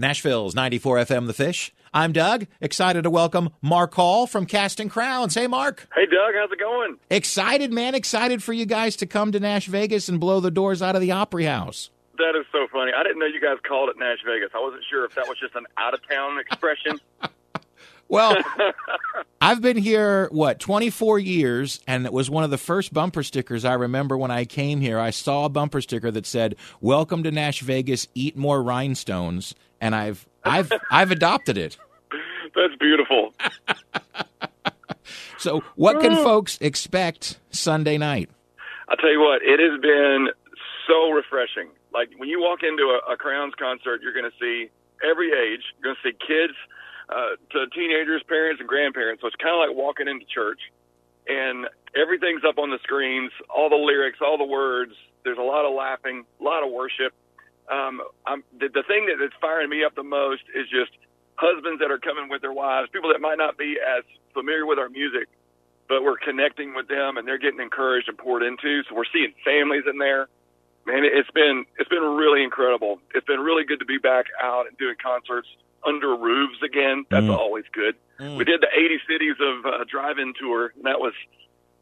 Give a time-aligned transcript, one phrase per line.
[0.00, 1.74] Nashville's 94 FM The Fish.
[1.92, 5.34] I'm Doug, excited to welcome Mark Hall from Casting Crowns.
[5.34, 5.86] Hey, Mark.
[5.94, 6.96] Hey, Doug, how's it going?
[7.10, 7.94] Excited, man.
[7.94, 11.02] Excited for you guys to come to Nash Vegas and blow the doors out of
[11.02, 11.90] the Opry House.
[12.16, 12.92] That is so funny.
[12.96, 14.48] I didn't know you guys called it Nash Vegas.
[14.54, 16.98] I wasn't sure if that was just an out of town expression.
[18.10, 18.36] Well,
[19.40, 23.64] I've been here, what, 24 years, and it was one of the first bumper stickers
[23.64, 24.98] I remember when I came here.
[24.98, 29.54] I saw a bumper sticker that said, Welcome to Nash Vegas, eat more rhinestones.
[29.80, 31.78] And I've I've I've adopted it.
[32.54, 33.32] That's beautiful.
[35.38, 38.28] so what can folks expect Sunday night?
[38.88, 40.30] I'll tell you what, it has been
[40.88, 41.68] so refreshing.
[41.94, 44.68] Like when you walk into a, a Crowns concert, you're going to see
[45.08, 45.62] every age.
[45.78, 46.54] You're going to see kids
[47.10, 49.20] uh, to teenagers, parents, and grandparents.
[49.20, 50.60] So it's kind of like walking into church,
[51.26, 51.66] and
[51.98, 54.92] everything's up on the screens, all the lyrics, all the words.
[55.24, 57.12] There's a lot of laughing, a lot of worship.
[57.70, 60.90] Um, I'm, the, the thing that is firing me up the most is just
[61.36, 64.04] husbands that are coming with their wives, people that might not be as
[64.34, 65.28] familiar with our music,
[65.88, 68.82] but we're connecting with them and they're getting encouraged and poured into.
[68.88, 70.28] So we're seeing families in there.
[70.86, 73.00] Man, it's been it's been really incredible.
[73.14, 75.48] It's been really good to be back out and doing concerts
[75.86, 77.04] under roofs again.
[77.10, 77.36] That's mm.
[77.36, 77.94] always good.
[78.18, 78.36] Mm.
[78.36, 81.14] We did the 80 cities of uh, drive-in tour, and that was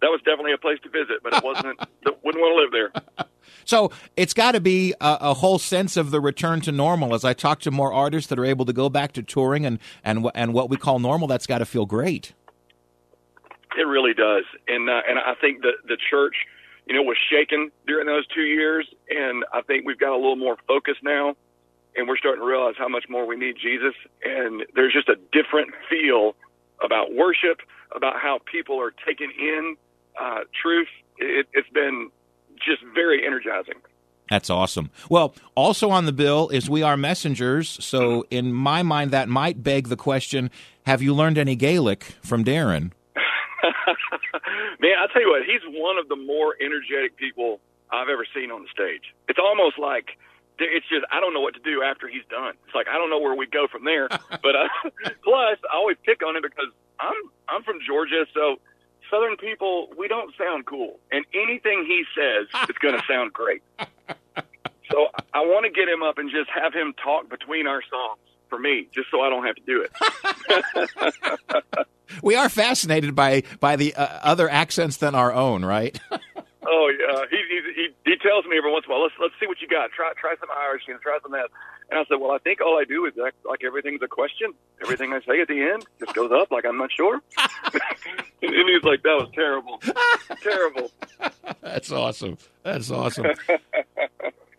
[0.00, 1.78] that was definitely a place to visit, but it wasn't.
[2.24, 3.26] wouldn't want to live there.
[3.64, 7.14] So it's got to be a, a, whole sense of the return to normal.
[7.14, 9.78] As I talk to more artists that are able to go back to touring and
[10.04, 12.34] and and what we call normal, that's got to feel great.
[13.78, 16.34] It really does, and uh, and I think that the church,
[16.86, 20.36] you know, was shaken during those two years, and I think we've got a little
[20.36, 21.34] more focus now
[21.98, 23.94] and we're starting to realize how much more we need Jesus.
[24.24, 26.36] And there's just a different feel
[26.82, 27.58] about worship,
[27.94, 29.76] about how people are taking in
[30.18, 30.88] uh, truth.
[31.18, 32.10] It, it's been
[32.56, 33.74] just very energizing.
[34.30, 34.90] That's awesome.
[35.10, 37.82] Well, also on the bill is We Are Messengers.
[37.84, 40.50] So, in my mind, that might beg the question
[40.86, 42.92] Have you learned any Gaelic from Darren?
[44.80, 47.60] Man, I tell you what, he's one of the more energetic people
[47.90, 49.14] I've ever seen on the stage.
[49.28, 50.18] It's almost like
[50.58, 52.54] it's just I don't know what to do after he's done.
[52.66, 54.08] It's like I don't know where we go from there.
[54.08, 54.68] but uh,
[55.24, 57.14] plus, I always pick on him because I'm
[57.48, 58.56] I'm from Georgia, so
[59.10, 63.62] Southern people we don't sound cool, and anything he says is going to sound great.
[64.90, 68.20] So I want to get him up and just have him talk between our songs
[68.48, 69.92] for me, just so I don't have to do it.
[72.22, 75.98] we are fascinated by by the uh, other accents than our own, right?
[76.70, 79.32] Oh yeah, he, he he he tells me every once in a while, let's let's
[79.40, 79.90] see what you got.
[79.90, 81.48] Try try some Irish, try some that.
[81.90, 84.52] And I said, well, I think all I do is act like everything's a question.
[84.82, 87.22] Everything I say at the end just goes up like I'm not sure.
[88.42, 89.80] and he's like, that was terrible,
[90.42, 90.90] terrible.
[91.62, 92.36] That's awesome.
[92.64, 93.28] That's awesome.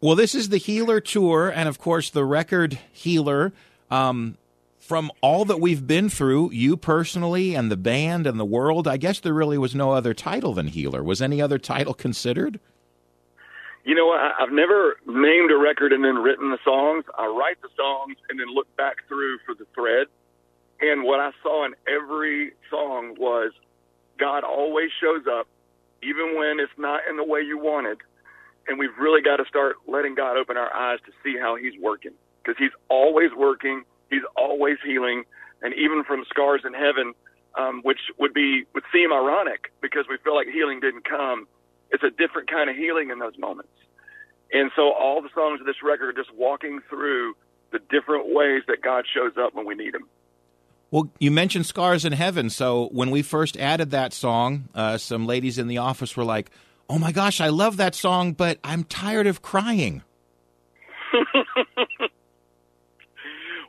[0.00, 3.52] well, this is the Healer tour, and of course, the record Healer.
[3.90, 4.38] Um,
[4.86, 8.96] from all that we've been through, you personally and the band and the world, I
[8.96, 11.02] guess there really was no other title than Healer.
[11.02, 12.60] Was any other title considered?
[13.84, 17.04] You know, I've never named a record and then written the songs.
[17.18, 20.06] I write the songs and then look back through for the thread.
[20.80, 23.52] And what I saw in every song was
[24.18, 25.48] God always shows up,
[26.02, 27.98] even when it's not in the way you wanted.
[28.68, 31.74] And we've really got to start letting God open our eyes to see how He's
[31.80, 35.24] working because He's always working He's always healing,
[35.62, 37.14] and even from scars in heaven,
[37.56, 41.46] um, which would be would seem ironic because we feel like healing didn't come.
[41.90, 43.72] It's a different kind of healing in those moments,
[44.52, 47.34] and so all the songs of this record are just walking through
[47.72, 50.06] the different ways that God shows up when we need Him.
[50.90, 52.48] Well, you mentioned Scars in Heaven.
[52.48, 56.50] So when we first added that song, uh, some ladies in the office were like,
[56.88, 60.02] "Oh my gosh, I love that song, but I'm tired of crying."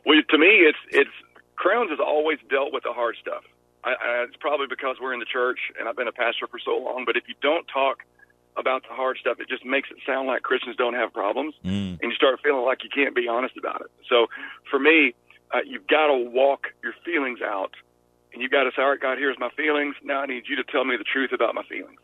[0.08, 1.12] Well, to me, it's it's
[1.56, 3.44] Crowns has always dealt with the hard stuff.
[3.84, 6.58] I, I, it's probably because we're in the church and I've been a pastor for
[6.58, 7.04] so long.
[7.04, 8.08] But if you don't talk
[8.56, 12.00] about the hard stuff, it just makes it sound like Christians don't have problems, mm.
[12.00, 13.90] and you start feeling like you can't be honest about it.
[14.08, 14.26] So,
[14.70, 15.14] for me,
[15.52, 17.76] uh, you've got to walk your feelings out,
[18.32, 19.94] and you've got to say, "All right, God, here's my feelings.
[20.02, 22.00] Now I need you to tell me the truth about my feelings."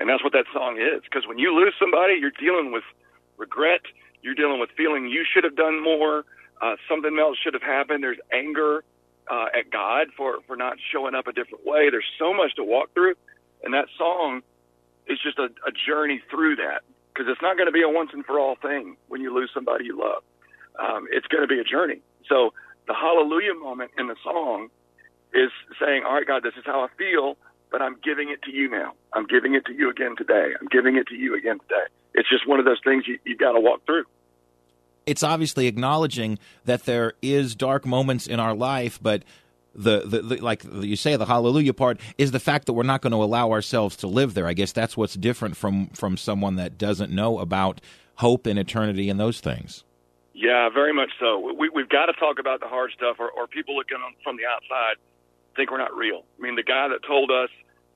[0.00, 1.00] And that's what that song is.
[1.04, 2.84] Because when you lose somebody, you're dealing with
[3.38, 3.82] regret.
[4.20, 6.26] You're dealing with feeling you should have done more
[6.60, 8.02] Uh, something else should have happened.
[8.02, 8.84] There's anger
[9.30, 11.90] uh, at God for for not showing up a different way.
[11.90, 13.14] There's so much to walk through,
[13.62, 14.42] and that song
[15.06, 16.82] is just a, a journey through that
[17.12, 19.50] because it's not going to be a once and for all thing when you lose
[19.52, 20.22] somebody you love.
[20.78, 22.00] Um, it's going to be a journey.
[22.28, 22.52] So
[22.86, 24.68] the hallelujah moment in the song
[25.34, 25.50] is
[25.80, 27.36] saying, "All right, God, this is how I feel."
[27.68, 28.92] But I'm giving it to you now.
[29.12, 30.54] I'm giving it to you again today.
[30.60, 31.90] I'm giving it to you again today.
[32.14, 34.04] It's just one of those things you, you got to walk through
[35.06, 39.22] it's obviously acknowledging that there is dark moments in our life, but
[39.74, 43.02] the, the, the, like you say the hallelujah part is the fact that we're not
[43.02, 44.46] going to allow ourselves to live there.
[44.46, 47.80] I guess that's what's different from from someone that doesn't know about
[48.16, 49.84] hope and eternity and those things.
[50.32, 51.52] Yeah, very much so.
[51.54, 54.36] We, we've got to talk about the hard stuff, or, or people looking on, from
[54.36, 54.96] the outside
[55.56, 56.22] think we're not real.
[56.38, 57.48] I mean, the guy that told us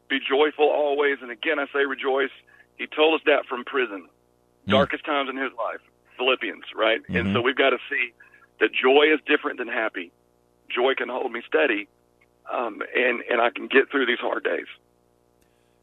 [0.09, 2.33] be joyful always, and again I say rejoice.
[2.79, 4.09] He told us that from prison,
[4.67, 4.71] mm.
[4.71, 5.81] darkest times in his life.
[6.21, 7.03] Philippians, right?
[7.03, 7.17] Mm-hmm.
[7.17, 8.13] And so we've got to see
[8.61, 10.13] that joy is different than happy.
[10.69, 11.89] Joy can hold me steady,
[12.53, 14.67] um, and and I can get through these hard days.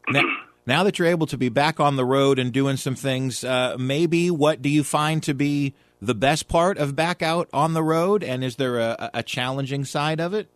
[0.08, 0.22] Now,
[0.66, 3.76] now, that you're able to be back on the road and doing some things, uh,
[3.78, 7.82] maybe what do you find to be the best part of back out on the
[7.82, 8.22] road?
[8.22, 10.48] And is there a, a challenging side of it?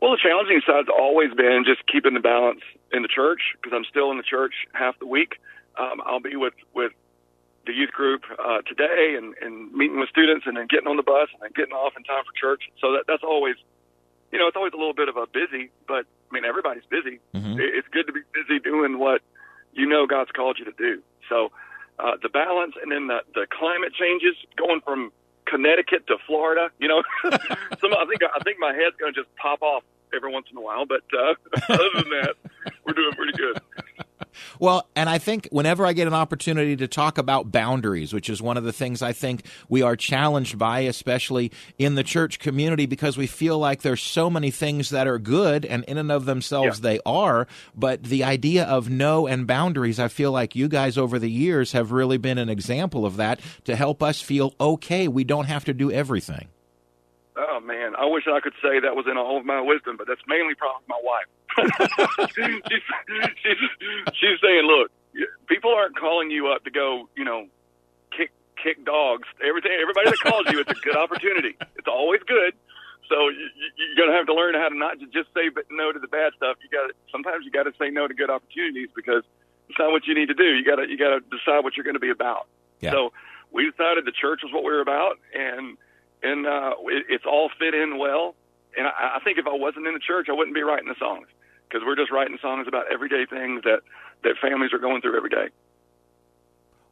[0.00, 2.60] Well, the challenging side's always been just keeping the balance
[2.92, 5.34] in the church because I'm still in the church half the week.
[5.78, 6.92] Um, I'll be with with
[7.70, 11.06] the youth group uh, today and, and meeting with students and then getting on the
[11.06, 12.66] bus and then getting off in time for church.
[12.80, 13.54] So that, that's always,
[14.32, 17.20] you know, it's always a little bit of a busy, but I mean, everybody's busy.
[17.32, 17.62] Mm-hmm.
[17.62, 19.22] It's good to be busy doing what
[19.72, 21.00] you know God's called you to do.
[21.28, 21.52] So
[22.00, 25.12] uh, the balance and then the, the climate changes going from
[25.46, 27.02] Connecticut to Florida, you know,
[27.78, 29.84] some, I think, I think my head's going to just pop off
[30.14, 31.34] every once in a while, but uh,
[31.70, 32.34] other than that,
[32.84, 33.62] we're doing pretty good.
[34.58, 38.42] Well, and I think whenever I get an opportunity to talk about boundaries, which is
[38.42, 42.86] one of the things I think we are challenged by, especially in the church community,
[42.86, 46.24] because we feel like there's so many things that are good and in and of
[46.24, 46.82] themselves yeah.
[46.82, 47.46] they are.
[47.74, 51.72] But the idea of no and boundaries, I feel like you guys over the years
[51.72, 55.08] have really been an example of that to help us feel okay.
[55.08, 56.48] We don't have to do everything.
[57.36, 60.06] Oh man, I wish I could say that was in all of my wisdom, but
[60.06, 61.26] that's mainly probably my wife.
[62.34, 62.62] She's,
[63.42, 63.60] she's
[64.14, 64.90] she's saying, look,
[65.48, 67.46] people aren't calling you up to go, you know,
[68.16, 68.30] kick
[68.62, 69.28] kick dogs.
[69.42, 71.56] Everything, everybody that calls you, it's a good opportunity.
[71.76, 72.54] It's always good.
[73.08, 76.08] So you, you're gonna have to learn how to not just say no to the
[76.08, 76.56] bad stuff.
[76.62, 79.24] You got sometimes you got to say no to good opportunities because
[79.68, 80.54] it's not what you need to do.
[80.54, 82.46] You got to you got to decide what you're going to be about.
[82.80, 82.92] Yeah.
[82.92, 83.12] So
[83.52, 85.76] we decided the church was what we were about, and
[86.22, 88.36] and uh, it, it's all fit in well.
[88.78, 90.94] And I, I think if I wasn't in the church, I wouldn't be writing the
[90.98, 91.26] songs
[91.70, 93.80] because we're just writing songs about everyday things that
[94.24, 95.48] that families are going through every day.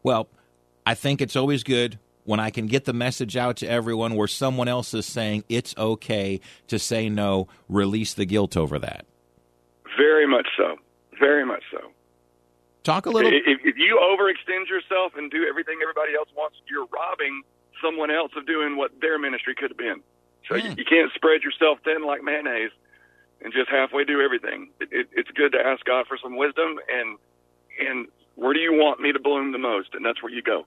[0.02, 0.28] Well,
[0.86, 4.28] I think it's always good when I can get the message out to everyone where
[4.28, 9.06] someone else is saying it's okay to say no, release the guilt over that.
[9.96, 10.76] Very much so.
[11.18, 11.90] Very much so.
[12.84, 13.30] Talk a little.
[13.32, 17.42] If, if you overextend yourself and do everything everybody else wants, you're robbing
[17.82, 20.00] someone else of doing what their ministry could have been.
[20.48, 20.66] So hmm.
[20.66, 22.70] you, you can't spread yourself thin like mayonnaise
[23.42, 24.70] and just halfway do everything.
[24.80, 27.18] It, it, it's good to ask God for some wisdom and
[27.78, 30.66] and where do you want me to bloom the most, and that's where you go.